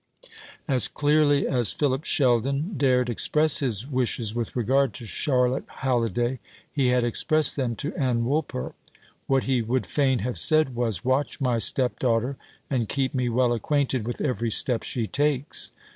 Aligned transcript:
As 0.67 0.87
clearly 0.87 1.47
as 1.47 1.73
Philip 1.73 2.05
Sheldon 2.05 2.73
dared 2.75 3.07
express 3.07 3.59
his 3.59 3.85
wishes 3.85 4.33
with 4.33 4.55
regard 4.55 4.95
to 4.95 5.05
Charlotte 5.05 5.65
Halliday, 5.67 6.39
he 6.71 6.87
had 6.87 7.03
expressed 7.03 7.55
them 7.55 7.75
to 7.75 7.95
Ann 7.95 8.25
Woolper. 8.25 8.73
What 9.27 9.43
he 9.43 9.61
would 9.61 9.85
fain 9.85 10.17
have 10.25 10.39
said, 10.39 10.73
was, 10.73 11.05
"Watch 11.05 11.39
my 11.39 11.59
stepdaughter, 11.59 12.35
and 12.67 12.89
keep 12.89 13.13
me 13.13 13.29
well 13.29 13.53
acquainted 13.53 14.07
with 14.07 14.21
every 14.21 14.49
step 14.49 14.81
she 14.81 15.05
takes." 15.05 15.71